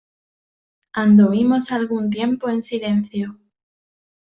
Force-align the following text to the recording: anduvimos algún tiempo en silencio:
anduvimos 0.95 1.71
algún 1.71 2.09
tiempo 2.09 2.49
en 2.49 2.63
silencio: 2.63 3.37